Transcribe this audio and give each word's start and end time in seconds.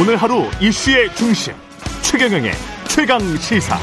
오늘 0.00 0.14
하루 0.14 0.44
이슈의 0.60 1.12
중심 1.16 1.52
최경영의 2.02 2.52
최강 2.88 3.18
시사. 3.18 3.76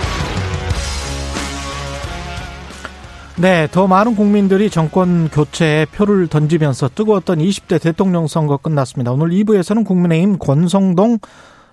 네, 3.37 3.67
더 3.69 3.85
많은 3.85 4.15
국민들이 4.15 4.69
정권 4.69 5.27
교체에 5.27 5.85
표를 5.87 6.27
던지면서 6.27 6.87
뜨거웠던 6.95 7.39
20대 7.39 7.81
대통령 7.81 8.27
선거 8.27 8.55
끝났습니다. 8.55 9.11
오늘 9.11 9.31
2부에서는 9.31 9.85
국민의힘 9.85 10.39
권성동 10.39 11.19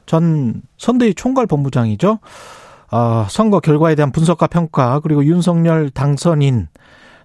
전 0.06 0.62
선대위 0.76 1.14
총괄 1.14 1.46
본부장이죠. 1.46 2.18
어, 2.90 3.26
선거 3.30 3.60
결과에 3.60 3.94
대한 3.94 4.10
분석과 4.10 4.48
평가 4.48 4.98
그리고 4.98 5.24
윤석열 5.24 5.88
당선인 5.88 6.66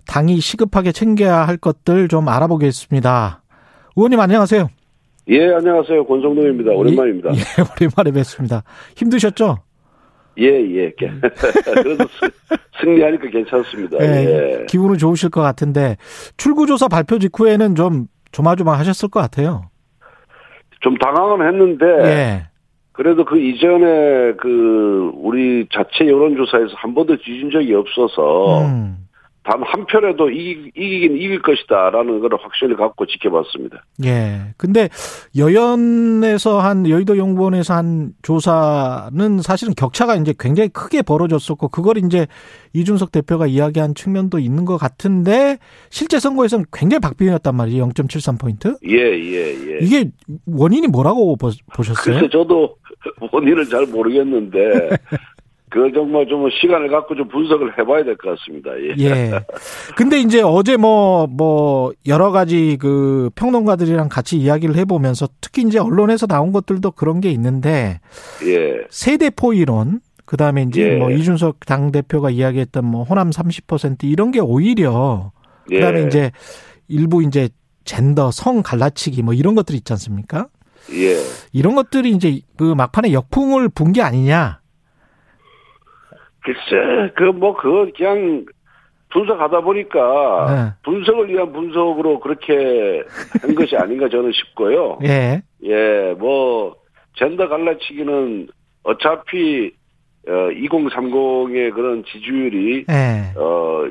당이 0.05 0.39
시급하게 0.39 0.91
챙겨야 0.91 1.47
할 1.47 1.57
것들 1.57 2.09
좀 2.09 2.29
알아보겠습니다. 2.29 3.41
의원님 3.95 4.19
안녕하세요. 4.19 4.69
예, 5.29 5.53
안녕하세요. 5.53 6.05
권성동입니다. 6.05 6.71
오랜만입니다. 6.71 7.31
예, 7.31 7.35
예 7.37 7.85
오랜만에 7.85 8.11
뵙습니다. 8.11 8.63
힘드셨죠? 8.95 9.57
예, 10.39 10.45
예. 10.45 10.91
그래도 10.99 12.05
승리하니까 12.79 13.29
괜찮습니다. 13.29 13.97
예, 14.01 14.05
예. 14.61 14.65
기분은 14.67 14.97
좋으실 14.97 15.29
것 15.29 15.41
같은데 15.41 15.97
출구조사 16.37 16.87
발표 16.87 17.19
직후에는 17.19 17.75
좀 17.75 18.07
조마조마하셨을 18.31 19.09
것 19.09 19.19
같아요. 19.19 19.69
좀 20.81 20.95
당황은 20.97 21.45
했는데 21.47 21.85
예. 22.03 22.47
그래도 22.91 23.25
그 23.25 23.39
이전에 23.39 24.33
그 24.37 25.11
우리 25.15 25.67
자체 25.73 26.07
여론조사에서 26.07 26.73
한 26.75 26.93
번도 26.93 27.17
뒤진 27.17 27.51
적이 27.51 27.73
없어서 27.75 28.61
음. 28.65 29.06
단한 29.47 29.85
표라도 29.85 30.29
이기, 30.29 30.71
이기긴 30.75 31.15
이길 31.15 31.41
것이다라는 31.41 32.19
걸 32.19 32.31
확신을 32.37 32.75
갖고 32.75 33.05
지켜봤습니다. 33.05 33.81
예. 34.03 34.53
근데 34.57 34.89
여연에서 35.37 36.59
한 36.59 36.87
여의도 36.87 37.17
연구원에서 37.17 37.73
한 37.73 38.11
조사는 38.23 39.41
사실은 39.41 39.73
격차가 39.73 40.15
이제 40.15 40.33
굉장히 40.37 40.67
크게 40.69 41.01
벌어졌었고 41.01 41.69
그걸 41.69 41.97
이제 41.97 42.27
이준석 42.73 43.13
대표가 43.13 43.47
이야기한 43.47 43.95
측면도 43.95 44.39
있는 44.39 44.65
것 44.65 44.75
같은데 44.77 45.57
실제 45.89 46.19
선거에서는 46.19 46.65
굉장히 46.73 46.99
박빙이었단 46.99 47.55
말이에요. 47.55 47.87
0.73 47.87 48.39
포인트. 48.41 48.75
예, 48.85 48.97
예, 48.97 49.75
예. 49.75 49.79
이게 49.81 50.11
원인이 50.45 50.87
뭐라고 50.87 51.37
보셨어요? 51.37 52.15
글쎄 52.15 52.29
저도 52.29 52.75
원인을 53.31 53.65
잘 53.65 53.85
모르겠는데 53.85 54.89
그 55.69 55.91
정말 55.93 56.25
좀 56.27 56.49
시간을 56.49 56.89
갖고 56.89 57.13
좀 57.15 57.27
분석을 57.27 57.77
해봐야 57.77 58.03
될 58.05 58.15
것 58.17 58.37
같습니다. 58.39 58.71
예. 58.79 58.95
예. 58.99 59.31
근데 59.97 60.19
이제 60.19 60.41
어제 60.41 60.77
뭐, 60.77 61.27
뭐, 61.27 61.91
여러 62.05 62.31
가지 62.31 62.77
그 62.79 63.29
평론가들이랑 63.35 64.07
같이 64.07 64.37
이야기를 64.37 64.75
해보면서 64.77 65.27
특히 65.41 65.63
이제 65.63 65.77
언론에서 65.77 66.25
나온 66.25 66.53
것들도 66.53 66.91
그런 66.91 67.19
게 67.19 67.29
있는데. 67.31 67.99
예. 68.45 68.77
세대포 68.89 69.53
이론, 69.53 69.99
그 70.25 70.37
다음에 70.37 70.63
이제 70.63 70.93
예. 70.93 70.95
뭐 70.97 71.11
이준석 71.11 71.65
당 71.65 71.91
대표가 71.91 72.29
이야기했던 72.29 72.85
뭐 72.85 73.03
호남 73.03 73.29
30% 73.29 74.03
이런 74.05 74.31
게 74.31 74.39
오히려. 74.39 75.31
그 75.67 75.81
다음에 75.81 76.03
예. 76.03 76.07
이제 76.07 76.31
일부 76.87 77.21
이제 77.23 77.49
젠더, 77.83 78.31
성 78.31 78.61
갈라치기 78.63 79.21
뭐 79.21 79.33
이런 79.33 79.53
것들이 79.55 79.77
있지 79.79 79.91
않습니까? 79.93 80.47
예. 80.93 81.17
이런 81.51 81.75
것들이 81.75 82.11
이제 82.11 82.39
그 82.57 82.63
막판에 82.73 83.11
역풍을 83.11 83.67
분 83.69 83.91
게 83.91 84.01
아니냐. 84.01 84.61
글쎄, 86.47 87.11
그, 87.15 87.23
뭐, 87.23 87.55
그거 87.55 87.87
그냥 87.95 88.45
분석하다 89.09 89.61
보니까 89.61 90.45
네. 90.49 90.91
분석을 90.91 91.29
위한 91.29 91.51
분석으로 91.51 92.19
그렇게 92.19 93.03
한 93.41 93.55
것이 93.55 93.75
아닌가 93.75 94.07
저는 94.07 94.31
싶고요. 94.31 94.99
예. 95.03 95.41
예, 95.63 96.15
뭐, 96.17 96.75
젠더 97.17 97.49
갈라치기는 97.49 98.47
어차피 98.83 99.71
어, 100.27 100.31
2030의 100.31 101.73
그런 101.73 102.03
지지율이 102.05 102.85
네. 102.85 103.33
어, 103.37 103.85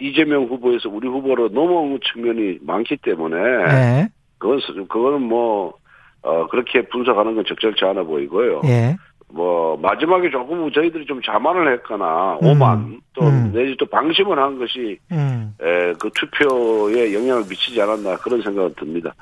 이재명 0.00 0.44
후보에서 0.44 0.88
우리 0.88 1.08
후보로 1.08 1.48
넘어온 1.48 1.98
측면이 2.12 2.58
많기 2.62 2.96
때문에 2.96 3.36
네. 3.36 4.08
그건 4.38 4.60
그거는 4.88 5.22
뭐 5.22 5.74
어, 6.22 6.46
그렇게 6.48 6.82
분석하는 6.82 7.34
건 7.34 7.44
적절치 7.46 7.84
않아 7.84 8.04
보이고요. 8.04 8.62
예. 8.64 8.96
뭐 9.32 9.76
마지막에 9.76 10.30
조금 10.30 10.70
저희들이 10.72 11.06
좀 11.06 11.20
자만을 11.22 11.72
했거나 11.74 12.38
음. 12.42 12.48
오만 12.48 13.00
또 13.12 13.24
음. 13.24 13.52
내지 13.54 13.76
또 13.78 13.86
방심을 13.86 14.38
한 14.38 14.58
것이 14.58 14.98
음. 15.12 15.54
에, 15.60 15.92
그 15.94 16.10
투표에 16.14 17.14
영향을 17.14 17.44
미치지 17.48 17.80
않았나 17.80 18.16
그런 18.16 18.42
생각은 18.42 18.74
듭니다. 18.76 19.14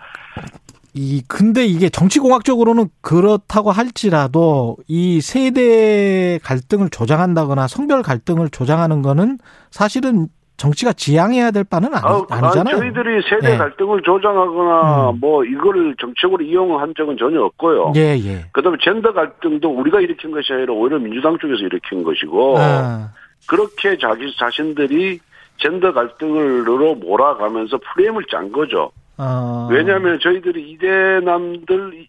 이 0.94 1.22
근데 1.28 1.64
이게 1.64 1.90
정치공학적으로는 1.90 2.88
그렇다고 3.02 3.70
할지라도 3.70 4.78
이 4.88 5.20
세대 5.20 6.38
갈등을 6.42 6.88
조장한다거나 6.90 7.68
성별 7.68 8.02
갈등을 8.02 8.48
조장하는 8.48 9.02
거는 9.02 9.38
사실은 9.70 10.28
정치가 10.58 10.92
지향해야 10.92 11.52
될 11.52 11.64
바는 11.64 11.94
아니, 11.94 12.04
아, 12.04 12.26
아니잖아요. 12.28 12.76
아, 12.76 12.78
저희들이 12.80 13.22
세대 13.30 13.54
예. 13.54 13.56
갈등을 13.56 14.02
조장하거나 14.02 15.10
음. 15.10 15.20
뭐 15.20 15.44
이거를 15.44 15.94
정책으로 16.00 16.44
이용한 16.44 16.94
적은 16.96 17.16
전혀 17.16 17.40
없고요. 17.42 17.92
예, 17.96 18.18
예. 18.18 18.44
그다음에 18.52 18.76
젠더 18.82 19.12
갈등도 19.12 19.70
우리가 19.70 20.00
일으킨 20.00 20.32
것이 20.32 20.52
아니라 20.52 20.74
오히려 20.74 20.98
민주당 20.98 21.38
쪽에서 21.38 21.60
일으킨 21.60 22.02
것이고 22.02 22.58
아. 22.58 23.12
그렇게 23.48 23.96
자기 23.98 24.34
자신들이 24.36 25.20
젠더 25.58 25.92
갈등으로 25.92 26.96
몰아가면서 26.96 27.78
프레임을 27.94 28.24
짠 28.28 28.50
거죠. 28.50 28.90
아. 29.16 29.68
왜냐하면 29.70 30.18
저희들이 30.20 30.72
이대남들한테 30.72 32.08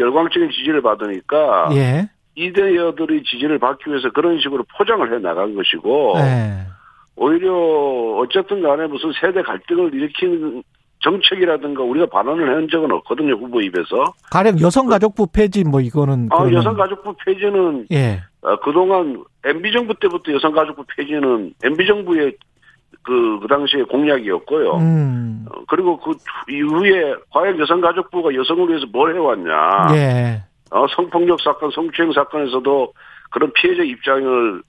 열광적인 0.00 0.50
지지를 0.52 0.80
받으니까 0.80 1.68
예. 1.74 2.08
이대여들의 2.34 3.24
지지를 3.24 3.58
받기 3.58 3.90
위해서 3.90 4.10
그런 4.10 4.40
식으로 4.40 4.64
포장을 4.78 5.12
해 5.12 5.18
나간 5.18 5.54
것이고. 5.54 6.14
예. 6.16 6.71
오히려 7.16 7.52
어쨌든 8.18 8.62
간에 8.62 8.86
무슨 8.86 9.12
세대 9.20 9.42
갈등을 9.42 9.94
일으킨 9.94 10.62
정책이라든가 11.02 11.82
우리가 11.82 12.06
반원을 12.06 12.56
한 12.56 12.68
적은 12.68 12.90
없거든요 12.92 13.34
후보 13.34 13.60
입에서. 13.60 14.14
가령 14.30 14.60
여성가족부 14.60 15.26
폐지 15.32 15.64
뭐 15.64 15.80
이거는. 15.80 16.28
아 16.30 16.50
여성가족부 16.50 17.14
폐지는 17.24 17.86
예. 17.92 18.22
어, 18.42 18.56
그동안 18.60 19.22
MB 19.44 19.72
정부 19.72 19.94
때부터 19.98 20.32
여성가족부 20.32 20.84
폐지는 20.96 21.52
MB 21.62 21.86
정부의 21.86 22.36
그, 23.02 23.40
그 23.40 23.48
당시에 23.48 23.82
공약이었고요. 23.82 24.76
음. 24.76 25.44
어, 25.50 25.64
그리고 25.68 25.98
그 25.98 26.12
이후에 26.48 27.14
과연 27.30 27.58
여성가족부가 27.58 28.34
여성을 28.34 28.68
위해서 28.68 28.86
뭘 28.92 29.14
해왔냐. 29.14 29.96
예. 29.96 30.42
어, 30.70 30.86
성폭력 30.94 31.40
사건, 31.40 31.70
성추행 31.72 32.12
사건에서도 32.12 32.92
그런 33.30 33.52
피해자 33.54 33.82
입장을 33.82 34.58
어, 34.60 34.62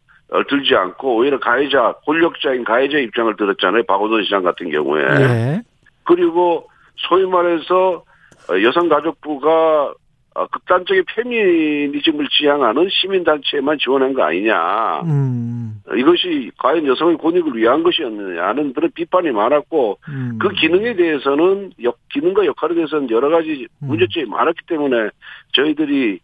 들지 0.49 0.75
않고 0.75 1.17
오히려 1.17 1.39
가해자 1.39 1.93
권력자인 2.05 2.63
가해자 2.63 2.97
입장을 2.97 3.35
들었잖아요. 3.35 3.83
박원순 3.83 4.23
시장 4.23 4.43
같은 4.43 4.69
경우에. 4.71 5.05
네. 5.05 5.61
그리고 6.03 6.67
소위 6.95 7.25
말해서 7.25 8.03
어, 8.49 8.61
여성가족부가 8.61 9.93
어, 10.35 10.47
극단적인 10.47 11.03
페미니즘을 11.15 12.27
지향하는 12.29 12.87
시민단체에만 12.89 13.77
지원한 13.77 14.13
거 14.13 14.23
아니냐. 14.23 15.01
음. 15.01 15.75
이것이 15.95 16.49
과연 16.57 16.87
여성의 16.87 17.17
권익을 17.17 17.55
위한 17.55 17.83
것이었느냐 17.83 18.43
하는 18.47 18.73
그런 18.73 18.89
비판이 18.95 19.29
많았고, 19.29 19.99
음. 20.09 20.39
그 20.41 20.49
기능에 20.49 20.95
대해서는, 20.95 21.73
역, 21.83 21.99
기능과 22.11 22.47
역할에 22.47 22.73
대해서는 22.73 23.11
여러 23.11 23.29
가지 23.29 23.67
음. 23.83 23.87
문제점이 23.87 24.25
많았기 24.25 24.61
때문에 24.67 25.09
저희들이 25.53 26.19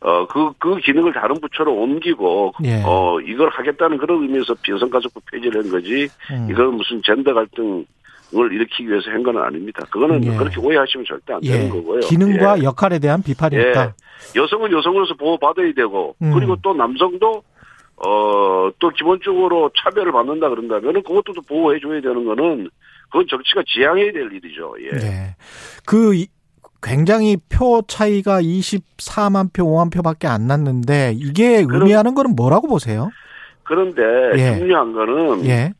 어, 0.00 0.26
그, 0.26 0.52
그 0.58 0.76
기능을 0.76 1.12
다른 1.12 1.40
부처로 1.40 1.72
옮기고, 1.74 2.54
예. 2.64 2.82
어, 2.84 3.20
이걸 3.20 3.48
하겠다는 3.50 3.98
그런 3.98 4.22
의미에서 4.22 4.54
비여성가족부 4.62 5.20
폐지를 5.30 5.62
한 5.64 5.70
거지, 5.70 6.08
음. 6.32 6.48
이건 6.50 6.74
무슨 6.74 7.00
젠더 7.04 7.32
갈등을 7.34 7.84
일으키기 8.52 8.88
위해서 8.88 9.10
한 9.10 9.22
건 9.22 9.38
아닙니다. 9.38 9.84
그거는 9.90 10.24
예. 10.24 10.36
그렇게 10.36 10.58
오해하시면 10.60 11.06
절대 11.06 11.34
안 11.34 11.40
예. 11.44 11.52
되는 11.52 11.70
거고요. 11.70 12.00
기능과 12.00 12.58
예. 12.58 12.62
역할에 12.64 12.98
대한 12.98 13.22
비판이었다. 13.22 13.84
예. 13.84 14.40
여성은 14.40 14.72
여성으로서 14.72 15.14
보호받아야 15.14 15.72
되고, 15.74 16.16
음. 16.20 16.32
그리고 16.34 16.56
또 16.62 16.74
남성도, 16.74 17.44
어, 18.04 18.70
또 18.80 18.88
기본적으로 18.90 19.70
차별을 19.76 20.10
받는다 20.10 20.48
그런다면 20.48 20.94
그것도 21.04 21.34
보호해줘야 21.46 22.00
되는 22.00 22.24
거는 22.24 22.68
그건 23.10 23.26
정치가 23.28 23.62
지향해야 23.68 24.10
될 24.10 24.32
일이죠. 24.32 24.74
예. 24.80 24.90
네. 24.98 25.36
그 25.86 26.24
굉장히 26.82 27.36
표 27.48 27.82
차이가 27.86 28.40
24만 28.42 29.52
표, 29.52 29.64
5만 29.64 29.92
표밖에 29.92 30.26
안 30.26 30.46
났는데 30.46 31.12
이게 31.16 31.64
의미하는 31.68 32.14
거는 32.14 32.34
뭐라고 32.34 32.66
보세요? 32.68 33.10
그런데 33.62 34.02
예. 34.36 34.58
중요한 34.58 34.92
거는 34.92 35.44
예. 35.46 35.72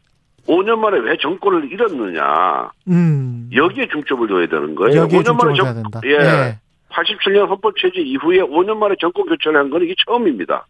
5년 0.47 0.77
만에 0.79 0.99
왜 0.99 1.17
정권을 1.21 1.71
잃었느냐. 1.73 2.71
음. 2.89 3.51
여기에 3.55 3.89
중점을 3.89 4.27
둬야 4.29 4.47
되는 4.47 4.75
거예요. 4.75 5.07
5년 5.09 5.37
만에 5.37 5.55
정, 5.55 5.75
된다. 5.75 6.01
예. 6.05 6.11
예. 6.11 6.59
87년 6.91 7.49
헌법 7.49 7.75
체제 7.77 8.01
이후에 8.01 8.39
5년 8.39 8.77
만에 8.77 8.95
정권 9.01 9.27
교체를 9.27 9.59
한 9.59 9.71
건 9.71 9.83
이게 9.83 9.95
처음입니다. 10.07 10.67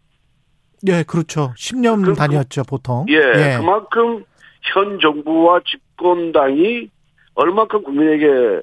예, 0.87 1.03
그렇죠. 1.03 1.53
10년 1.57 2.03
그, 2.05 2.13
단위였죠, 2.13 2.63
보통. 2.63 3.05
예, 3.09 3.15
예, 3.15 3.57
그만큼 3.57 4.23
현 4.73 4.99
정부와 4.99 5.61
집권당이 5.65 6.89
얼만큼 7.35 7.83
국민에게 7.83 8.61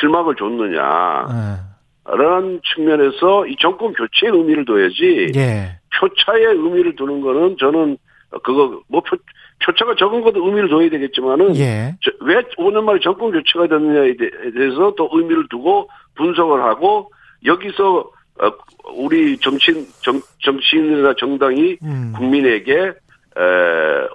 실망을 0.00 0.34
줬느냐. 0.36 1.26
네. 1.28 1.68
라는 2.16 2.60
측면에서 2.74 3.46
이 3.46 3.56
정권 3.60 3.92
교체의 3.92 4.32
의미를 4.32 4.64
둬야지 4.64 5.30
예. 5.36 5.78
표차의 6.00 6.46
의미를 6.46 6.96
두는 6.96 7.20
거는 7.20 7.56
저는 7.58 7.98
그거 8.42 8.80
뭐 8.88 9.02
표, 9.02 9.16
표차가 9.64 9.94
적은 9.94 10.22
것도 10.22 10.44
의미를 10.46 10.70
둬야 10.70 10.88
되겠지만은 10.88 11.56
예. 11.56 11.94
저, 12.00 12.10
왜 12.20 12.36
5년 12.56 12.84
만에 12.84 12.98
정권 13.00 13.30
교체가 13.32 13.66
됐느냐에 13.66 14.14
대해서 14.54 14.94
또 14.96 15.10
의미를 15.12 15.46
두고 15.50 15.90
분석을 16.14 16.62
하고 16.62 17.10
여기서 17.44 18.10
어, 18.40 18.50
우리 18.94 19.36
정치인 19.38 19.86
정, 20.02 20.20
정치인이나 20.42 21.14
정당이 21.18 21.78
음. 21.82 22.12
국민에게 22.16 22.74
에, 22.74 22.92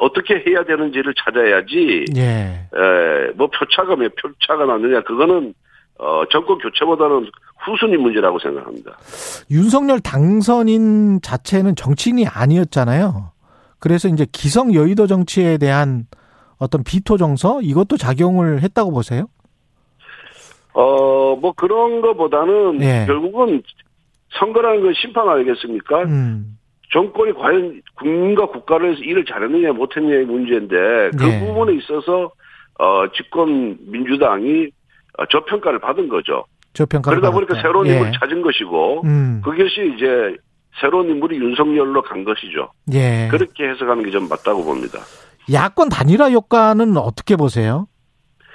어떻게 0.03 0.35
해야 0.45 0.63
되는지를 0.63 1.13
찾아야지. 1.23 2.05
예. 2.17 2.21
에, 2.21 3.31
뭐 3.35 3.47
표차가 3.47 3.95
몇 3.95 4.13
표차가 4.15 4.65
났느냐 4.65 5.01
그거는 5.03 5.53
어, 5.97 6.23
정권 6.31 6.57
교체보다는 6.57 7.29
후순위 7.65 7.97
문제라고 7.97 8.39
생각합니다. 8.39 8.97
윤석열 9.49 9.99
당선인 10.01 11.21
자체는 11.21 11.75
정치인이 11.75 12.27
아니었잖아요. 12.27 13.31
그래서 13.79 14.07
이제 14.09 14.25
기성 14.31 14.73
여의도 14.73 15.07
정치에 15.07 15.57
대한 15.57 16.05
어떤 16.57 16.83
비토 16.83 17.17
정서 17.17 17.61
이것도 17.61 17.97
작용을 17.97 18.61
했다고 18.61 18.91
보세요? 18.91 19.27
어, 20.73 21.35
뭐 21.35 21.53
그런 21.53 22.01
거보다는 22.01 22.81
예. 22.81 23.05
결국은 23.05 23.61
선거라는 24.39 24.81
건 24.81 24.93
심판 24.95 25.29
아니겠습니까? 25.29 26.03
음. 26.03 26.57
정권이 26.93 27.33
과연 27.33 27.81
국민과 27.95 28.45
국가를 28.47 28.89
위해서 28.91 29.03
일을 29.03 29.25
잘했느냐 29.25 29.73
못했느냐의 29.73 30.25
문제인데 30.25 30.75
그 31.17 31.27
예. 31.27 31.39
부분에 31.39 31.73
있어서 31.79 32.31
어, 32.79 33.07
집권 33.15 33.77
민주당이 33.87 34.67
어, 35.17 35.25
저평가를 35.25 35.79
받은 35.79 36.07
거죠. 36.07 36.45
저평가 36.73 37.09
그러다 37.09 37.31
보니까 37.31 37.55
새로운 37.61 37.87
예. 37.87 37.93
인물을 37.93 38.11
찾은 38.19 38.41
것이고 38.41 39.01
음. 39.05 39.41
그것이 39.43 39.93
이제 39.95 40.37
새로운 40.79 41.09
인물이 41.09 41.37
윤석열로 41.37 42.01
간 42.03 42.23
것이죠. 42.23 42.71
예. 42.93 43.27
그렇게 43.29 43.69
해석하는 43.69 44.03
게 44.03 44.11
좀 44.11 44.27
맞다고 44.29 44.63
봅니다. 44.63 44.99
야권 45.51 45.89
단일화 45.89 46.29
효과는 46.31 46.97
어떻게 46.97 47.35
보세요? 47.35 47.87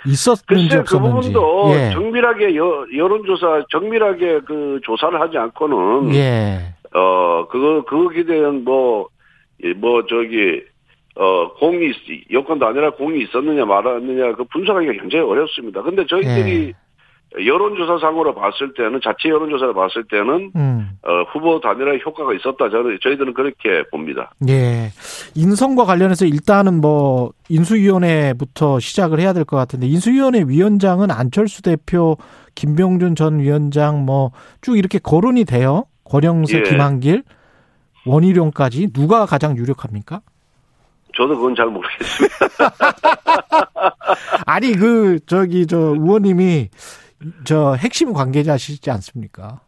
있었는지 0.06 0.68
글쎄, 0.76 0.82
그 0.86 0.98
부분도 0.98 1.70
예. 1.74 1.90
정밀하게 1.92 2.56
여, 2.56 2.86
여론조사 2.96 3.64
정밀하게 3.70 4.40
그 4.46 4.80
조사를 4.84 5.20
하지 5.20 5.36
않고는 5.38 6.14
예. 6.14 6.74
어 6.94 7.46
그거 7.48 7.84
그거에 7.84 8.24
대한 8.24 8.64
뭐뭐 8.64 9.08
뭐 9.76 10.06
저기 10.06 10.62
어 11.16 11.52
공이 11.54 11.92
여권도 12.32 12.66
아니라 12.66 12.90
공이 12.90 13.22
있었느냐 13.24 13.64
말았느냐 13.64 14.34
그 14.34 14.44
분석하기가 14.44 14.92
굉장히 14.92 15.24
어렵습니다. 15.24 15.82
근데 15.82 16.06
저희들이 16.06 16.68
예. 16.68 16.74
여론조사상으로 17.46 18.34
봤을 18.34 18.72
때는 18.72 19.00
자체 19.04 19.28
여론조사를 19.28 19.74
봤을 19.74 20.02
때는 20.10 20.50
음. 20.56 20.90
어, 21.02 21.22
후보 21.30 21.60
단일화 21.60 21.98
효과가 21.98 22.32
있었다 22.32 22.70
저는 22.70 22.98
저희들은 23.02 23.34
그렇게 23.34 23.82
봅니다. 23.90 24.32
예, 24.48 24.90
인선과 25.34 25.84
관련해서 25.84 26.24
일단은 26.24 26.80
뭐 26.80 27.32
인수위원회부터 27.50 28.80
시작을 28.80 29.20
해야 29.20 29.32
될 29.34 29.44
것 29.44 29.56
같은데 29.56 29.86
인수위원회 29.86 30.44
위원장은 30.46 31.10
안철수 31.10 31.62
대표, 31.62 32.16
김병준 32.54 33.14
전 33.14 33.40
위원장 33.40 34.04
뭐 34.06 34.30
쭉 34.62 34.78
이렇게 34.78 34.98
거론이 34.98 35.44
돼요. 35.44 35.84
권영세, 36.08 36.58
예. 36.58 36.62
김한길, 36.62 37.22
원희룡까지 38.06 38.92
누가 38.92 39.26
가장 39.26 39.56
유력합니까? 39.56 40.20
저도 41.16 41.36
그건 41.36 41.54
잘 41.54 41.66
모르겠습니다. 41.66 42.36
아니 44.46 44.72
그 44.72 45.18
저기 45.26 45.66
저 45.66 45.78
의원님이 45.78 46.68
저 47.44 47.74
핵심 47.74 48.12
관계자시지 48.12 48.90
않습니까? 48.90 49.60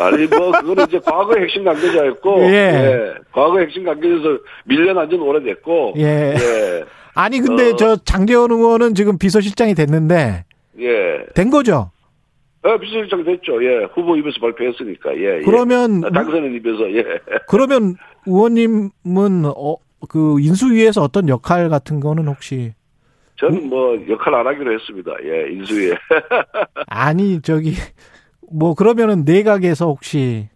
아니 0.00 0.26
뭐 0.26 0.50
그거는 0.50 0.86
이제 0.88 0.98
과거 1.04 1.34
핵심 1.38 1.64
관계자였고, 1.64 2.40
예. 2.42 2.52
예. 2.52 3.14
과거 3.32 3.60
핵심 3.60 3.84
관계자에서 3.84 4.38
밀려난 4.64 5.08
지는 5.08 5.22
오래됐고, 5.24 5.94
예. 5.98 6.34
예. 6.36 6.84
아니 7.14 7.40
근데 7.40 7.70
어. 7.70 7.76
저 7.76 7.96
장재원 7.96 8.50
의원은 8.50 8.94
지금 8.94 9.18
비서실장이 9.18 9.74
됐는데, 9.74 10.44
예. 10.80 11.26
된 11.34 11.50
거죠? 11.50 11.90
어, 12.62 12.76
비서실장 12.76 13.24
됐죠. 13.24 13.62
예. 13.64 13.84
후보 13.94 14.16
입에서 14.16 14.40
발표했으니까. 14.40 15.16
예. 15.16 15.38
예. 15.38 15.42
그러면 15.42 16.02
예. 16.04 16.10
당선인 16.10 16.54
입에서 16.54 16.90
예. 16.92 17.04
그러면 17.48 17.96
의원님은 18.26 19.44
어, 19.46 19.76
그 20.08 20.40
인수위에서 20.40 21.02
어떤 21.02 21.28
역할 21.28 21.68
같은 21.68 22.00
거는 22.00 22.26
혹시 22.28 22.74
저는 23.36 23.68
뭐 23.68 23.96
역할 24.08 24.34
안 24.34 24.46
하기로 24.46 24.72
했습니다. 24.72 25.12
예, 25.22 25.52
인수위에. 25.52 25.94
아니 26.88 27.40
저기 27.42 27.74
뭐 28.50 28.74
그러면은 28.74 29.24
내각에서 29.24 29.86
혹시 29.86 30.48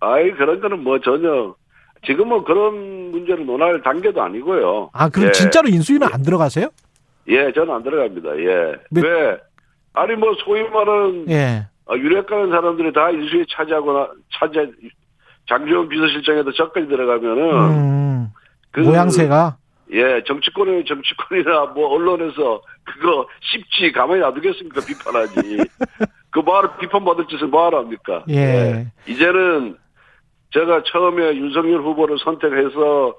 아이 0.00 0.30
그런 0.32 0.60
거는 0.60 0.84
뭐 0.84 1.00
전혀 1.00 1.54
지금은 2.04 2.44
그런 2.44 3.10
문제를 3.10 3.46
논할 3.46 3.82
단계도 3.82 4.20
아니고요. 4.20 4.90
아 4.92 5.08
그럼 5.08 5.28
예. 5.28 5.32
진짜로 5.32 5.68
인수위는 5.68 6.06
안 6.12 6.22
들어가세요? 6.22 6.68
예, 7.28 7.50
저는 7.52 7.74
안 7.74 7.82
들어갑니다. 7.82 8.38
예. 8.38 8.74
몇... 8.90 9.04
왜? 9.04 9.38
아니 9.96 10.14
뭐 10.14 10.34
소위 10.44 10.62
말하는 10.68 11.28
예. 11.30 11.66
어, 11.86 11.96
유력가는 11.96 12.50
사람들이 12.50 12.92
다 12.92 13.10
인수위 13.10 13.46
차지하거나 13.50 14.10
차지 14.38 14.58
장지원 15.48 15.88
비서실장에도 15.88 16.52
저까지 16.52 16.86
들어가면은 16.86 17.70
음, 17.70 18.28
그 18.70 18.80
모양새가 18.80 19.56
예, 19.92 20.22
정치권의 20.26 20.84
정치권이나 20.84 21.66
뭐 21.74 21.88
언론에서 21.94 22.60
그거 22.84 23.26
쉽지 23.40 23.92
가만히 23.92 24.20
놔두겠습니까? 24.20 24.80
비판하지. 24.84 25.64
그 26.30 26.40
말을 26.40 26.70
비판받을 26.80 27.26
짓을 27.28 27.46
뭐하러 27.46 27.78
합니까? 27.78 28.24
예. 28.28 28.36
예. 28.36 28.86
이제는 29.06 29.76
제가 30.52 30.82
처음에 30.92 31.36
윤석열 31.36 31.80
후보를 31.80 32.18
선택해서 32.22 33.14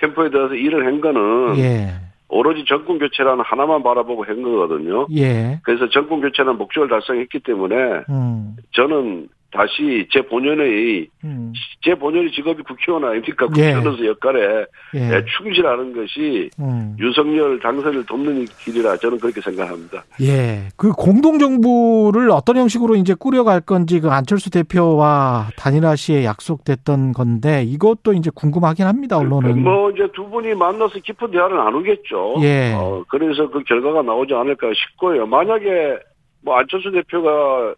캠프에 0.00 0.30
들어서 0.30 0.54
일을 0.54 0.86
한 0.86 1.00
거는 1.00 1.58
예. 1.58 2.11
오로지 2.32 2.64
정권 2.66 2.98
교체라는 2.98 3.44
하나만 3.44 3.82
바라보고 3.82 4.24
한 4.24 4.42
거거든요. 4.42 5.06
예. 5.14 5.60
그래서 5.62 5.88
정권 5.90 6.22
교체는 6.22 6.56
목적을 6.56 6.88
달성했기 6.88 7.40
때문에 7.40 7.76
음. 8.08 8.56
저는 8.72 9.28
다시 9.52 10.08
제 10.10 10.22
본연의 10.22 11.08
음. 11.24 11.52
제 11.82 11.94
본연의 11.94 12.32
직업이 12.32 12.62
국회의원 12.62 13.04
아닙니까? 13.04 13.44
예. 13.44 13.74
국회의원으로서 13.74 14.06
역할에 14.06 14.64
예. 14.94 14.98
예. 14.98 15.24
충실하는 15.36 15.92
것이 15.92 16.50
음. 16.58 16.96
윤석열 16.98 17.60
당선을 17.60 18.06
돕는 18.06 18.46
길이라 18.64 18.96
저는 18.96 19.18
그렇게 19.20 19.42
생각합니다. 19.42 20.04
예, 20.22 20.68
그 20.76 20.92
공동 20.92 21.38
정부를 21.38 22.30
어떤 22.30 22.56
형식으로 22.56 22.96
이제 22.96 23.14
꾸려갈 23.14 23.60
건지 23.60 24.00
그 24.00 24.10
안철수 24.10 24.50
대표와 24.50 25.50
단일화 25.56 25.96
시에 25.96 26.24
약속됐던 26.24 27.12
건데 27.12 27.62
이것도 27.64 28.14
이제 28.14 28.30
궁금하긴 28.34 28.86
합니다. 28.86 29.18
언론은 29.18 29.62
뭐 29.62 29.90
이제 29.90 30.08
두 30.14 30.28
분이 30.30 30.54
만나서 30.54 30.98
깊은 30.98 31.30
대화를 31.30 31.58
나누겠죠. 31.58 32.36
예. 32.40 32.72
어, 32.74 33.04
그래서 33.08 33.50
그 33.50 33.62
결과가 33.64 34.00
나오지 34.00 34.32
않을까 34.32 34.68
싶고요. 34.74 35.26
만약에 35.26 35.98
뭐 36.42 36.56
안철수 36.56 36.90
대표가 36.90 37.74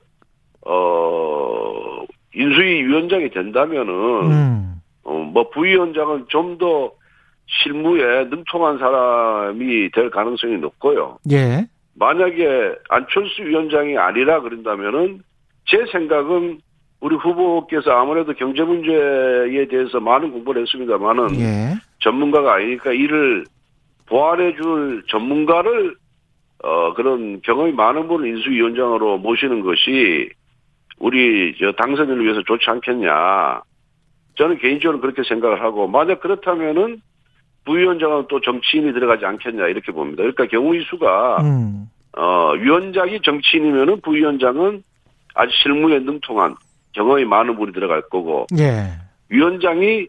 어, 0.67 2.05
인수위 2.35 2.85
위원장이 2.85 3.31
된다면은, 3.31 3.93
음. 4.31 4.81
어, 5.05 5.13
뭐 5.13 5.51
부위원장은 5.51 6.27
좀 6.29 6.59
더 6.59 6.93
실무에 7.47 8.25
능통한 8.25 8.79
사람이 8.79 9.91
될 9.91 10.11
가능성이 10.11 10.59
높고요. 10.59 11.19
예. 11.31 11.67
만약에 11.95 12.75
안철수 12.89 13.43
위원장이 13.43 13.97
아니라 13.97 14.41
그런다면은 14.41 15.21
제 15.67 15.85
생각은 15.93 16.61
우리 17.01 17.17
후보께서 17.17 17.91
아무래도 17.93 18.33
경제 18.33 18.63
문제에 18.63 19.67
대해서 19.69 20.01
많은 20.01 20.33
공부를 20.33 20.63
했습니다만은 20.63 21.41
예. 21.41 21.75
전문가가 22.01 22.55
아니니까 22.55 22.93
이를 22.93 23.45
보완해 24.07 24.55
줄 24.55 25.05
전문가를 25.09 25.95
어 26.63 26.95
그런 26.95 27.41
경험이 27.43 27.73
많은 27.73 28.09
분을 28.09 28.29
인수위원장으로 28.29 29.19
모시는 29.19 29.61
것이 29.61 30.31
우리 30.99 31.55
저 31.59 31.73
당선인을 31.73 32.25
위해서 32.25 32.43
좋지 32.47 32.65
않겠냐. 32.69 33.63
저는 34.37 34.59
개인적으로 34.59 35.01
그렇게 35.01 35.23
생각을 35.23 35.63
하고 35.63 35.87
만약 35.87 36.21
그렇다면은 36.21 37.01
부위원장은 37.65 38.27
또 38.29 38.41
정치인이 38.41 38.93
들어가지 38.93 39.25
않겠냐 39.25 39.69
이렇게 39.69 39.93
봅니다. 39.93 40.23
그러니까 40.23 40.47
경우의 40.47 40.85
수가 40.91 41.39
음. 41.43 41.87
어 42.17 42.53
위원장이 42.53 43.21
정치인이면은 43.23 44.01
부위원장은 44.03 44.83
아주 45.35 45.53
실무에 45.63 45.99
능통한 46.01 46.57
경험이 46.93 47.25
많은 47.25 47.57
분이 47.57 47.73
들어갈 47.73 48.03
거고 48.03 48.47
예. 48.59 48.93
위원장이 49.31 50.07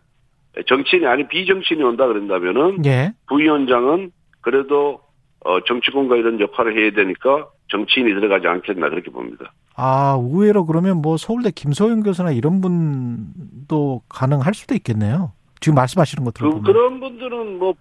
정치인이 0.67 1.07
아니 1.07 1.27
비정치인이 1.27 1.83
온다 1.83 2.05
그런다면은 2.07 2.85
예. 2.85 3.11
부위원장은 3.27 4.11
그래도 4.41 5.01
어 5.43 5.59
정치권과 5.61 6.17
이런 6.17 6.39
역할을 6.39 6.77
해야 6.77 6.91
되니까 6.91 7.47
정치인이 7.69 8.13
들어가지 8.13 8.47
않겠나 8.47 8.89
그렇게 8.89 9.09
봅니다. 9.09 9.51
아, 9.75 10.17
의외로 10.19 10.65
그러면 10.65 11.01
뭐 11.01 11.17
서울대 11.17 11.51
김소영 11.51 12.01
교수나 12.03 12.31
이런 12.31 12.61
분도 12.61 14.01
가능할 14.09 14.53
수도 14.53 14.73
있겠네요. 14.75 15.33
지금 15.59 15.75
말씀하시는 15.75 16.23
것 16.23 16.33
들어보면. 16.33 16.63
그, 16.63 16.71
그런 16.71 16.99
분들은 16.99 17.59
뭐 17.59 17.73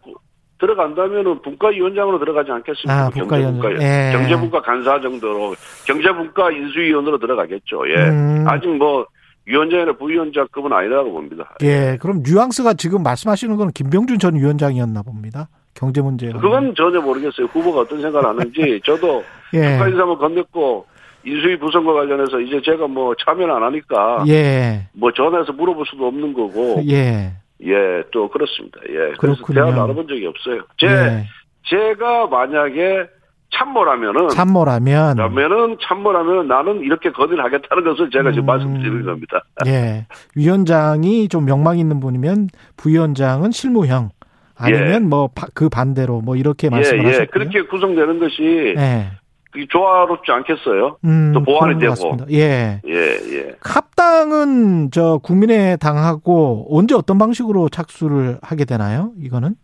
들어간다면은 0.58 1.42
분과위원장으로 1.42 2.18
들어가지 2.18 2.50
않겠습니까? 2.50 3.06
아, 3.06 3.10
분과위원장. 3.10 3.72
예. 3.82 4.12
경제분과 4.12 4.62
간사 4.62 5.00
정도로 5.00 5.54
경제분과 5.86 6.50
인수위원으로 6.52 7.18
들어가겠죠. 7.18 7.88
예. 7.90 8.08
음. 8.08 8.44
아직 8.48 8.68
뭐 8.68 9.06
위원장이나 9.46 9.92
부위원장급은 9.92 10.72
아니라고 10.72 11.12
봅니다. 11.12 11.54
예. 11.62 11.98
그럼 12.00 12.22
뉘앙스가 12.24 12.74
지금 12.74 13.02
말씀하시는 13.02 13.56
건 13.56 13.70
김병준 13.72 14.18
전 14.18 14.36
위원장이었나 14.36 15.02
봅니다. 15.02 15.48
경제 15.74 16.00
문제. 16.00 16.32
그건 16.32 16.74
전혀 16.76 17.00
모르겠어요. 17.00 17.46
후보가 17.46 17.80
어떤 17.80 18.00
생각을 18.00 18.28
하는지 18.28 18.80
저도 18.84 19.22
예. 19.54 19.72
국가인사만 19.72 20.16
건넸고 20.16 20.84
인수위 21.24 21.58
부선과 21.58 21.92
관련해서 21.92 22.40
이제 22.40 22.60
제가 22.64 22.86
뭐 22.86 23.14
참여를 23.24 23.52
안 23.52 23.62
하니까 23.62 24.24
예. 24.28 24.88
뭐 24.92 25.12
전화해서 25.12 25.52
물어볼 25.52 25.86
수도 25.86 26.06
없는 26.06 26.32
거고 26.32 26.82
예. 26.88 27.32
예, 27.62 28.02
또 28.12 28.28
그렇습니다. 28.28 28.80
예. 28.88 29.14
그래서 29.18 29.42
그렇군요. 29.42 29.54
대화 29.54 29.70
나눠본 29.70 30.06
적이 30.08 30.26
없어요. 30.26 30.62
제 30.78 30.86
예. 30.86 31.24
제가 31.66 32.26
만약에 32.26 33.06
참모라면은 33.54 34.28
참모라면 34.30 35.16
그러면은 35.16 35.76
참모라면 35.80 36.48
나는 36.48 36.80
이렇게 36.80 37.10
건의를 37.10 37.44
하겠다는 37.44 37.84
것을 37.84 38.10
제가 38.10 38.32
지금 38.32 38.44
음, 38.44 38.46
말씀드리는 38.46 39.04
겁니다. 39.04 39.44
예. 39.66 40.06
위원장이 40.36 41.28
좀 41.28 41.44
명망 41.44 41.78
있는 41.78 42.00
분이면 42.00 42.48
부위원장은 42.76 43.52
실무형 43.52 44.10
아니면 44.56 44.94
예. 44.94 44.98
뭐그 44.98 45.68
반대로 45.68 46.20
뭐 46.20 46.36
이렇게 46.36 46.68
말씀을 46.68 47.04
예, 47.04 47.20
예. 47.20 47.26
그렇게 47.26 47.62
구성되는 47.62 48.18
것이 48.18 48.74
예. 48.76 49.10
그게 49.54 49.66
조화롭지 49.70 50.32
않겠어요? 50.32 50.96
음, 51.04 51.30
또 51.32 51.40
보완이 51.40 51.78
되고. 51.78 51.90
같습니다. 51.90 52.26
예. 52.32 52.80
예, 52.84 52.92
예. 52.92 53.54
합당은 53.60 54.90
저 54.90 55.20
국민의당하고 55.22 56.66
언제 56.70 56.96
어떤 56.96 57.18
방식으로 57.18 57.68
착수를 57.68 58.38
하게 58.42 58.64
되나요? 58.64 59.12
이거는? 59.16 59.54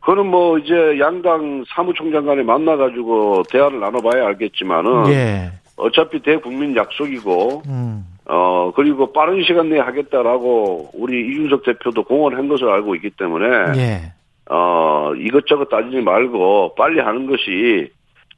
그거는 0.00 0.26
뭐 0.26 0.58
이제 0.58 0.98
양당 0.98 1.64
사무총장 1.74 2.26
간에 2.26 2.42
만나가지고 2.42 3.44
대화를 3.50 3.80
나눠봐야 3.80 4.26
알겠지만은. 4.26 5.06
예. 5.08 5.52
어차피 5.76 6.20
대국민 6.20 6.76
약속이고, 6.76 7.62
음. 7.66 8.04
어, 8.26 8.72
그리고 8.76 9.10
빠른 9.14 9.42
시간 9.42 9.70
내에 9.70 9.78
하겠다라고 9.78 10.90
우리 10.92 11.30
이준석 11.30 11.64
대표도 11.64 12.04
공언한 12.04 12.48
것을 12.48 12.68
알고 12.68 12.94
있기 12.96 13.10
때문에. 13.10 13.46
예. 13.78 14.12
어, 14.50 15.12
이것저것 15.16 15.70
따지지 15.70 16.02
말고 16.02 16.74
빨리 16.74 17.00
하는 17.00 17.26
것이 17.26 17.90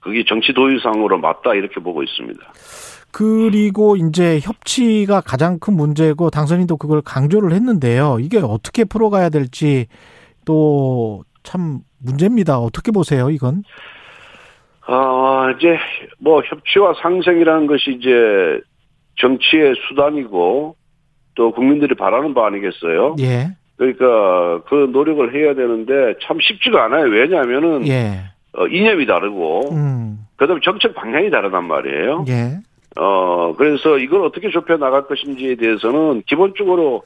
그게 0.02 0.24
정치 0.26 0.52
도의상으로 0.52 1.18
맞다 1.18 1.54
이렇게 1.54 1.80
보고 1.80 2.02
있습니다. 2.02 2.40
그리고 3.12 3.96
이제 3.96 4.40
협치가 4.40 5.20
가장 5.20 5.58
큰 5.58 5.74
문제고 5.74 6.30
당선인도 6.30 6.76
그걸 6.76 7.02
강조를 7.02 7.52
했는데요. 7.52 8.18
이게 8.20 8.38
어떻게 8.38 8.84
풀어가야 8.84 9.28
될지 9.28 9.86
또 10.44 11.22
참 11.42 11.80
문제입니다. 12.00 12.58
어떻게 12.58 12.90
보세요, 12.92 13.30
이건? 13.30 13.62
아, 14.86 15.54
이제 15.56 15.78
뭐 16.18 16.42
협치와 16.42 16.94
상생이라는 17.00 17.66
것이 17.66 17.92
이제 17.98 18.60
정치의 19.20 19.74
수단이고 19.88 20.76
또 21.34 21.52
국민들이 21.52 21.94
바라는 21.94 22.34
바 22.34 22.46
아니겠어요? 22.46 23.16
예. 23.20 23.48
그러니까 23.76 24.62
그 24.68 24.90
노력을 24.92 25.34
해야 25.34 25.54
되는데 25.54 26.14
참 26.22 26.38
쉽지가 26.40 26.84
않아요. 26.84 27.04
왜냐하면은 27.04 27.86
예. 27.88 28.24
어, 28.54 28.66
이념이 28.66 29.06
다르고 29.06 29.74
음. 29.74 30.26
그 30.36 30.46
다음에 30.46 30.60
정책 30.62 30.94
방향이 30.94 31.30
다르단 31.30 31.64
말이에요. 31.66 32.24
예. 32.28 32.58
어 32.96 33.54
그래서 33.56 33.96
이걸 33.98 34.22
어떻게 34.22 34.50
좁혀 34.50 34.76
나갈 34.76 35.06
것인지에 35.06 35.54
대해서는 35.54 36.22
기본적으로 36.26 37.02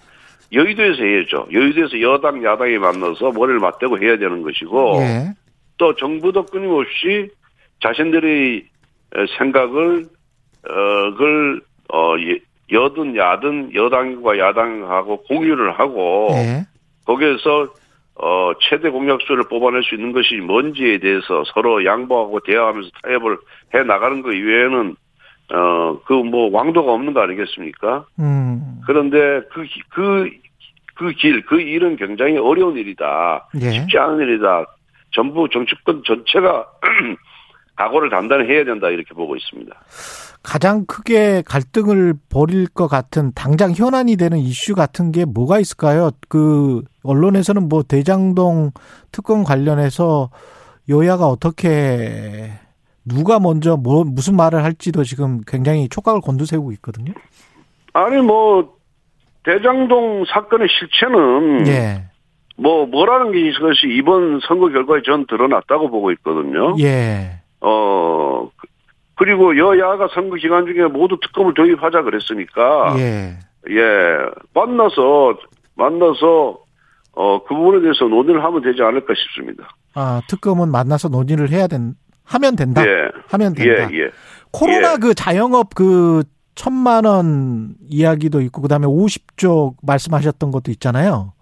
여의도에서 0.52 1.02
해야죠. 1.02 1.46
여의도에서 1.52 2.00
여당 2.00 2.42
야당이 2.42 2.78
만나서 2.78 3.30
머리를 3.32 3.60
맞대고 3.60 3.98
해야 4.00 4.16
되는 4.16 4.42
것이고 4.42 4.96
예. 5.00 5.32
또 5.78 5.94
정부도 5.94 6.46
끊임없이 6.46 7.28
자신들의 7.82 8.64
생각을 9.38 10.06
어 10.68 11.10
그걸 11.12 11.60
어 11.92 12.14
여든 12.72 13.16
야든 13.16 13.74
여당과 13.74 14.38
야당하고 14.38 15.22
공유를 15.24 15.78
하고 15.78 16.28
예. 16.32 16.66
거기에서 17.04 17.68
어, 18.18 18.52
최대 18.60 18.88
공약수를 18.88 19.44
뽑아낼 19.48 19.82
수 19.82 19.94
있는 19.94 20.12
것이 20.12 20.36
뭔지에 20.36 20.98
대해서 20.98 21.44
서로 21.52 21.84
양보하고 21.84 22.40
대화하면서 22.40 22.90
타협을 23.02 23.38
해 23.74 23.82
나가는 23.82 24.22
것 24.22 24.32
이외에는 24.32 24.96
어, 25.52 26.00
그 26.04 26.14
뭐 26.14 26.50
왕도가 26.50 26.92
없는 26.92 27.12
거 27.12 27.20
아니겠습니까? 27.20 28.04
음. 28.18 28.80
그런데 28.86 29.42
그, 29.52 29.66
그, 29.90 30.30
그 30.94 31.12
길, 31.12 31.44
그 31.46 31.60
일은 31.60 31.96
굉장히 31.96 32.36
어려운 32.38 32.76
일이다. 32.76 33.48
예. 33.60 33.70
쉽지 33.70 33.98
않은 33.98 34.18
일이다. 34.20 34.64
전부 35.12 35.48
정치권 35.48 36.02
전체가 36.04 36.66
각오를 37.76 38.08
단단히 38.10 38.48
해야 38.48 38.64
된다 38.64 38.88
이렇게 38.88 39.14
보고 39.14 39.36
있습니다. 39.36 39.74
가장 40.42 40.86
크게 40.86 41.42
갈등을 41.46 42.14
벌일 42.30 42.66
것 42.68 42.88
같은 42.88 43.32
당장 43.34 43.72
현안이 43.72 44.16
되는 44.16 44.38
이슈 44.38 44.74
같은 44.74 45.12
게 45.12 45.24
뭐가 45.24 45.58
있을까요? 45.58 46.10
그 46.28 46.82
언론에서는 47.08 47.68
뭐 47.68 47.82
대장동 47.82 48.72
특검 49.12 49.44
관련해서 49.44 50.30
여야가 50.88 51.26
어떻게 51.26 52.50
누가 53.04 53.38
먼저 53.38 53.76
뭐 53.76 54.04
무슨 54.04 54.36
말을 54.36 54.64
할지도 54.64 55.04
지금 55.04 55.40
굉장히 55.46 55.88
촉각을 55.88 56.20
곤두세우고 56.20 56.72
있거든요. 56.72 57.12
아니 57.92 58.20
뭐 58.20 58.76
대장동 59.44 60.24
사건의 60.26 60.68
실체는 60.68 61.66
예. 61.68 62.04
뭐 62.56 62.86
뭐라는 62.86 63.32
게 63.32 63.48
이것이 63.48 63.86
이번 63.88 64.40
선거 64.40 64.68
결과에 64.68 65.02
전 65.02 65.26
드러났다고 65.26 65.90
보고 65.90 66.10
있거든요. 66.12 66.74
예. 66.80 67.40
어 67.60 68.50
그리고 69.16 69.56
여야가 69.56 70.08
선거 70.12 70.36
기간 70.36 70.66
중에 70.66 70.86
모두 70.86 71.18
특검을 71.20 71.54
도입하자 71.54 72.02
그랬으니까 72.02 72.94
예, 72.98 73.38
예 73.70 74.18
만나서 74.52 75.38
만나서 75.74 76.58
어 77.16 77.40
그 77.44 77.54
부분에 77.54 77.80
대해서 77.82 78.04
논의를 78.04 78.44
하면 78.44 78.62
되지 78.62 78.82
않을까 78.82 79.14
싶습니다. 79.14 79.68
아 79.94 80.20
특검은 80.28 80.70
만나서 80.70 81.08
논의를 81.08 81.50
해야 81.50 81.66
된 81.66 81.94
하면 82.24 82.56
된다. 82.56 82.82
예. 82.86 83.08
하면 83.28 83.54
된다. 83.54 83.90
예, 83.92 83.98
예. 83.98 84.10
코로나 84.52 84.92
예. 84.94 84.96
그 85.00 85.14
자영업 85.14 85.74
그 85.74 86.22
천만 86.54 87.04
원 87.04 87.74
이야기도 87.88 88.40
있고 88.42 88.62
그 88.62 88.68
다음에 88.68 88.86
50조 88.86 89.74
말씀하셨던 89.82 90.50
것도 90.50 90.70
있잖아요. 90.72 91.32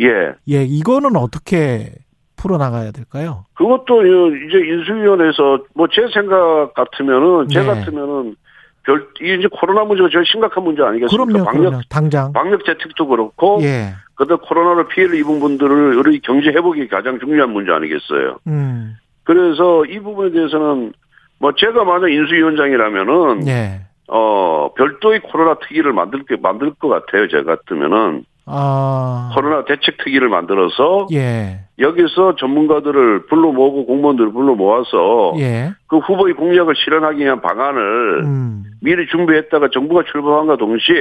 예. 0.00 0.06
예, 0.48 0.62
이거는 0.64 1.16
어떻게 1.16 1.92
풀어나가야 2.36 2.90
될까요? 2.92 3.44
그것도 3.54 4.02
이제 4.04 4.58
인수위원회에서 4.58 5.64
뭐 5.74 5.86
제 5.90 6.02
생각 6.12 6.74
같으면은 6.74 7.48
제 7.48 7.60
네. 7.60 7.66
같으면은 7.66 8.36
별 8.84 9.08
이게 9.20 9.48
코로나 9.50 9.84
문제가 9.84 10.08
제일 10.12 10.24
심각한 10.26 10.62
문제 10.64 10.82
아니겠습니까? 10.82 11.24
그럼요, 11.24 11.44
방역 11.44 11.60
그럼요. 11.60 11.80
당장 11.88 12.32
방역 12.32 12.64
재택도 12.66 13.06
그렇고 13.08 13.58
예. 13.62 13.94
그다음 14.16 14.40
코로나로 14.40 14.88
피해를 14.88 15.16
입은 15.16 15.40
분들을 15.40 15.98
우리 15.98 16.20
경제 16.20 16.48
회복이 16.48 16.88
가장 16.88 17.18
중요한 17.20 17.50
문제 17.50 17.70
아니겠어요? 17.70 18.38
음. 18.46 18.96
그래서 19.24 19.84
이 19.84 19.98
부분에 20.00 20.30
대해서는 20.30 20.92
뭐 21.38 21.52
제가 21.54 21.84
만약 21.84 22.08
인수위원장이라면은 22.10 23.46
예. 23.46 23.80
어 24.08 24.72
별도의 24.74 25.20
코로나 25.20 25.58
특위를 25.58 25.92
만들 25.92 26.24
게 26.24 26.36
만들 26.36 26.72
것 26.74 26.88
같아요. 26.88 27.28
제가 27.28 27.56
같으면은 27.56 28.24
아. 28.46 29.32
코로나 29.34 29.64
대책 29.64 29.98
특위를 29.98 30.28
만들어서 30.28 31.08
예. 31.12 31.60
여기서 31.78 32.36
전문가들을 32.36 33.26
불러 33.26 33.50
모으고 33.50 33.86
공무원들을 33.86 34.32
불러 34.32 34.54
모아서 34.54 35.34
예. 35.38 35.72
그 35.88 35.98
후보의 35.98 36.34
공약을 36.34 36.74
실현하기 36.76 37.18
위한 37.18 37.40
방안을 37.42 38.22
음. 38.24 38.64
미리 38.80 39.06
준비했다가 39.08 39.68
정부가 39.72 40.04
출범한과 40.10 40.56
동시에 40.56 40.96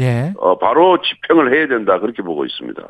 예. 0.00 0.32
어, 0.38 0.58
바로 0.58 0.98
집행을 1.02 1.54
해야 1.54 1.68
된다 1.68 2.00
그렇게 2.00 2.22
보고 2.22 2.44
있습니다. 2.44 2.82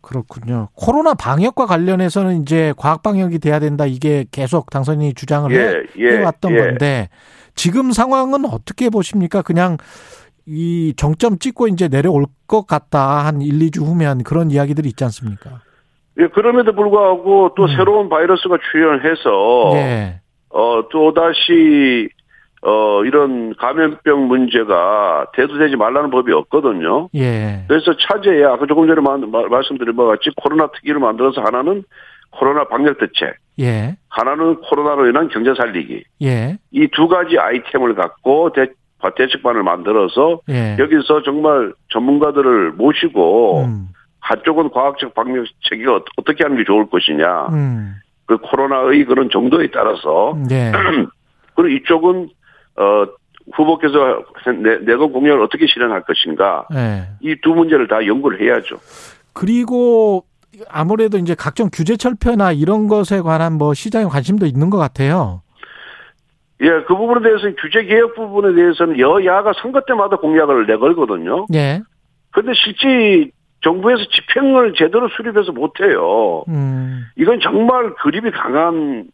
그렇군요. 0.00 0.68
코로나 0.74 1.12
방역과 1.14 1.66
관련해서는 1.66 2.42
이제 2.42 2.72
과학 2.76 3.02
방역이 3.02 3.38
돼야 3.38 3.58
된다 3.58 3.84
이게 3.86 4.24
계속 4.30 4.70
당선인이 4.70 5.14
주장을 5.14 5.50
예, 5.52 5.58
해, 5.58 5.82
예, 5.98 6.22
왔던 6.22 6.52
예. 6.52 6.56
건데 6.56 7.08
지금 7.54 7.92
상황은 7.92 8.44
어떻게 8.46 8.88
보십니까? 8.88 9.42
그냥 9.42 9.76
이 10.50 10.92
정점 10.96 11.38
찍고 11.38 11.68
이제 11.68 11.88
내려올 11.88 12.24
것 12.48 12.66
같다. 12.66 13.24
한 13.24 13.40
1, 13.40 13.58
2주 13.70 13.82
후면 13.86 14.24
그런 14.24 14.50
이야기들이 14.50 14.88
있지 14.88 15.04
않습니까? 15.04 15.60
예, 16.18 16.26
그럼에도 16.26 16.72
불구하고 16.72 17.54
또 17.56 17.62
음. 17.64 17.68
새로운 17.76 18.08
바이러스가 18.08 18.58
출현해서 18.70 19.72
예. 19.76 20.20
어, 20.50 20.82
또 20.90 21.14
다시 21.14 22.08
어, 22.62 23.04
이런 23.04 23.54
감염병 23.56 24.26
문제가 24.26 25.26
대두되지 25.34 25.76
말라는 25.76 26.10
법이 26.10 26.32
없거든요. 26.32 27.08
예. 27.14 27.64
그래서 27.68 27.92
차제에 27.96 28.44
아까 28.44 28.66
조금 28.66 28.86
전에 28.88 29.00
말씀드린 29.48 29.94
바와 29.96 30.10
같이 30.16 30.30
코로나 30.36 30.66
특위를 30.72 30.98
만들어서 31.00 31.40
하나는 31.42 31.84
코로나 32.30 32.64
방역 32.64 32.98
대책. 32.98 33.36
예. 33.60 33.96
하나는 34.08 34.60
코로나로 34.62 35.08
인한 35.08 35.28
경제 35.28 35.54
살리기. 35.56 36.04
예. 36.22 36.58
이 36.72 36.88
두 36.88 37.08
가지 37.08 37.38
아이템을 37.38 37.94
갖고 37.94 38.52
대, 38.52 38.66
대책반을 39.16 39.62
만들어서 39.62 40.40
예. 40.50 40.76
여기서 40.78 41.22
정말 41.22 41.72
전문가들을 41.88 42.72
모시고 42.72 43.64
음. 43.64 43.88
한쪽은 44.20 44.70
과학적 44.70 45.14
방역책이 45.14 45.84
어떻게 46.16 46.44
하는 46.44 46.56
게 46.58 46.64
좋을 46.64 46.88
것이냐. 46.90 47.46
음. 47.48 47.94
그 48.26 48.36
코로나의 48.38 49.04
그런 49.06 49.28
정도에 49.30 49.68
따라서. 49.72 50.36
네. 50.48 50.70
그리고 51.56 51.76
이쪽은, 51.76 52.28
어, 52.76 53.06
후보께서 53.52 54.22
내건 54.82 55.12
공약을 55.12 55.42
어떻게 55.42 55.66
실현할 55.66 56.02
것인가. 56.02 56.66
네. 56.72 57.08
이두 57.20 57.50
문제를 57.50 57.88
다 57.88 58.06
연구를 58.06 58.40
해야죠. 58.40 58.76
그리고 59.32 60.24
아무래도 60.68 61.18
이제 61.18 61.34
각종 61.34 61.68
규제 61.72 61.96
철폐나 61.96 62.52
이런 62.52 62.86
것에 62.86 63.20
관한 63.20 63.54
뭐 63.54 63.74
시장에 63.74 64.04
관심도 64.04 64.46
있는 64.46 64.70
것 64.70 64.78
같아요. 64.78 65.42
예, 66.62 66.68
그 66.86 66.94
부분에 66.94 67.22
대해서 67.22 67.54
규제 67.60 67.84
개혁 67.84 68.14
부분에 68.14 68.54
대해서는 68.54 68.98
여야가 68.98 69.52
선거 69.60 69.80
때마다 69.86 70.16
공약을 70.16 70.66
내걸거든요. 70.66 71.46
예. 71.54 71.80
근데 72.32 72.52
실제 72.54 73.30
정부에서 73.62 74.02
집행을 74.10 74.74
제대로 74.76 75.08
수립해서 75.08 75.52
못해요. 75.52 76.44
음. 76.48 77.04
이건 77.16 77.40
정말 77.40 77.94
그립이 77.94 78.30
강한 78.30 79.08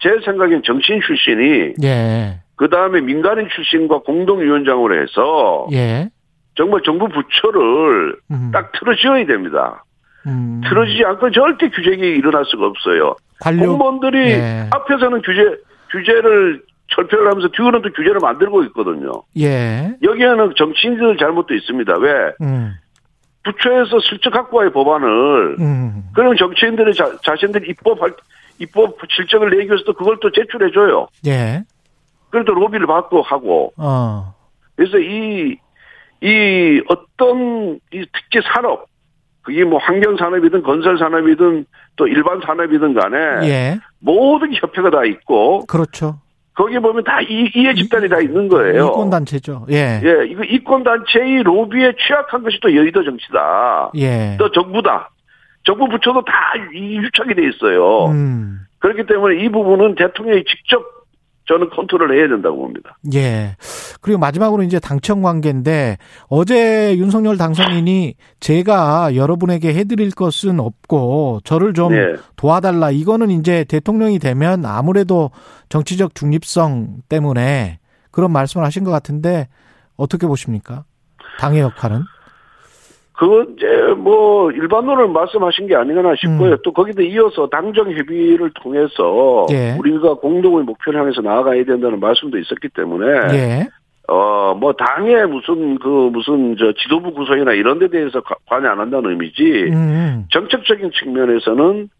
제 0.00 0.10
생각엔 0.24 0.62
정치인 0.64 1.00
출신이 1.00 1.74
예. 1.82 2.40
그 2.56 2.68
다음에 2.68 3.00
민간인 3.00 3.48
출신과 3.48 4.00
공동위원장으로 4.00 5.00
해서 5.00 5.66
예. 5.72 6.08
정말 6.56 6.82
정부 6.84 7.08
부처를 7.08 8.16
음. 8.30 8.50
딱 8.52 8.72
틀어지어야 8.72 9.26
됩니다. 9.26 9.84
음. 10.26 10.60
틀어지지 10.64 11.04
않고 11.04 11.30
절대 11.30 11.68
규제가 11.70 12.04
일어날 12.04 12.44
수가 12.44 12.66
없어요. 12.66 13.14
관료... 13.40 13.68
공무원들이 13.68 14.30
예. 14.30 14.66
앞에서는 14.70 15.22
규제 15.22 15.56
규제를 15.90 16.62
철폐를 16.88 17.28
하면서 17.28 17.48
또 17.82 17.90
규제를 17.92 18.18
만들고 18.20 18.64
있거든요. 18.64 19.22
예. 19.38 19.94
여기에는 20.02 20.54
정치인들 20.56 21.16
잘못도 21.18 21.54
있습니다. 21.54 21.98
왜? 21.98 22.32
음. 22.40 22.74
부처에서 23.44 24.00
갖고 24.30 24.58
와요 24.58 24.70
법안을. 24.72 25.56
음. 25.60 26.04
그럼 26.14 26.36
정치인들이 26.36 26.94
자, 26.94 27.10
자신들이 27.24 27.70
입법 27.70 27.98
입법 28.58 28.96
실적을 29.08 29.50
내기 29.50 29.66
위해서 29.68 29.84
또 29.84 29.92
그걸 29.92 30.18
또 30.20 30.30
제출해 30.30 30.70
줘요. 30.72 31.08
예. 31.26 31.62
그래도 32.30 32.52
로비를 32.52 32.86
받고 32.86 33.22
하고. 33.22 33.72
어. 33.76 34.34
그래서 34.76 34.98
이, 34.98 35.56
이 36.20 36.82
어떤 36.88 37.80
이 37.92 38.06
특히 38.12 38.46
산업, 38.52 38.86
그게 39.42 39.64
뭐 39.64 39.78
환경 39.78 40.16
산업이든 40.16 40.62
건설 40.62 40.98
산업이든 40.98 41.64
또 41.96 42.06
일반 42.06 42.40
산업이든 42.40 42.94
간에 42.94 43.48
예. 43.48 43.78
모든 44.00 44.52
협회가 44.54 44.90
다 44.90 45.04
있고. 45.04 45.64
그렇죠. 45.66 46.20
거기 46.58 46.76
보면 46.80 47.04
다 47.04 47.20
이, 47.20 47.48
이해 47.54 47.72
집단이 47.72 48.08
다 48.08 48.18
있는 48.18 48.48
거예요. 48.48 48.86
이권 48.88 49.10
단체죠. 49.10 49.66
예. 49.70 50.00
예, 50.02 50.26
이거 50.26 50.42
이권 50.42 50.82
단체의 50.82 51.44
로비에 51.44 51.92
취약한 52.04 52.42
것이 52.42 52.58
또 52.60 52.74
여의도 52.74 53.04
정치다. 53.04 53.92
예. 53.94 54.36
또 54.40 54.50
정부다. 54.50 55.08
정부 55.62 55.86
부처도 55.88 56.24
다 56.24 56.32
유착이 56.74 57.36
돼 57.36 57.48
있어요. 57.48 58.06
음. 58.06 58.58
그렇기 58.80 59.06
때문에 59.06 59.44
이 59.44 59.48
부분은 59.50 59.94
대통령이 59.94 60.42
직접 60.46 60.82
저는 61.48 61.70
컨트롤 61.70 62.14
해야 62.16 62.28
된다고 62.28 62.58
봅니다. 62.58 62.98
예. 63.14 63.56
그리고 64.02 64.18
마지막으로 64.18 64.62
이제 64.62 64.78
당청 64.78 65.22
관계인데 65.22 65.96
어제 66.28 66.96
윤석열 66.98 67.38
당선인이 67.38 68.14
제가 68.38 69.16
여러분에게 69.16 69.72
해드릴 69.74 70.10
것은 70.10 70.60
없고 70.60 71.40
저를 71.44 71.72
좀 71.72 71.94
네. 71.94 72.16
도와달라. 72.36 72.90
이거는 72.90 73.30
이제 73.30 73.64
대통령이 73.64 74.18
되면 74.18 74.66
아무래도 74.66 75.30
정치적 75.70 76.14
중립성 76.14 76.98
때문에 77.08 77.78
그런 78.10 78.30
말씀을 78.30 78.64
하신 78.66 78.84
것 78.84 78.90
같은데 78.90 79.48
어떻게 79.96 80.26
보십니까? 80.26 80.84
당의 81.40 81.60
역할은? 81.60 82.02
그 83.18 83.52
이제 83.56 83.66
뭐 83.96 84.48
일반론을 84.52 85.08
말씀하신 85.08 85.66
게 85.66 85.74
아니거나 85.74 86.14
싶고요. 86.20 86.52
음. 86.52 86.56
또 86.62 86.72
거기다 86.72 87.02
이어서 87.02 87.48
당정 87.48 87.90
협의를 87.90 88.52
통해서 88.62 89.44
예. 89.50 89.76
우리가 89.76 90.14
공동의 90.14 90.62
목표를 90.62 91.00
향해서 91.00 91.20
나아가야 91.22 91.64
된다는 91.64 91.98
말씀도 91.98 92.38
있었기 92.38 92.68
때문에 92.68 93.34
예. 93.34 93.68
어뭐 94.06 94.72
당의 94.74 95.26
무슨 95.26 95.80
그 95.80 95.88
무슨 96.12 96.54
저 96.56 96.72
지도부 96.80 97.12
구성이나 97.12 97.54
이런 97.54 97.80
데 97.80 97.88
대해서 97.88 98.22
관여 98.46 98.70
안 98.70 98.78
한다는 98.78 99.10
의미지 99.10 99.42
음. 99.68 100.26
정책적인 100.30 100.92
측면에서는 100.92 101.90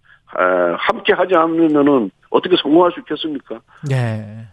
함께 0.78 1.14
하지 1.14 1.35
않으면은 1.35 2.12
어떻게 2.31 2.54
성공할 2.62 2.92
수 2.92 3.00
있겠습니까? 3.00 3.59
예. 3.90 4.46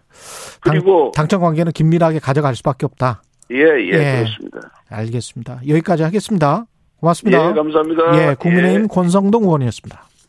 그리고 0.61 1.11
당, 1.13 1.27
정 1.27 1.41
관계는 1.41 1.73
긴밀하게 1.73 2.17
가져갈 2.17 2.55
수밖에 2.55 2.87
없다. 2.87 3.21
예, 3.51 3.57
예, 3.57 3.89
예, 3.91 4.23
그렇습니다. 4.23 4.59
알겠습니다. 4.89 5.61
여기까지 5.67 6.03
하겠습니다. 6.03 6.65
고맙습니다. 6.99 7.49
예, 7.49 7.53
감사합니다. 7.53 8.31
예, 8.31 8.35
국민의힘 8.35 8.83
예. 8.83 8.87
권성동 8.87 9.43
의원이었습니다. 9.43 10.03